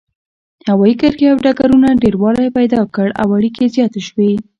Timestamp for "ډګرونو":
1.45-1.99